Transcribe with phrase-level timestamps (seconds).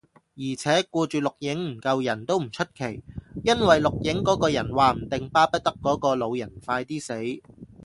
[0.33, 3.03] 而且，顧住錄影唔救人，都唔出奇，
[3.43, 7.13] 因為錄影嗰個人話唔定巴不得嗰個老人快啲死